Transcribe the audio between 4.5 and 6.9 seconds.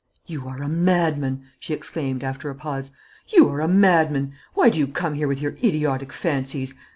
Why do you come here with your idiotic fancies?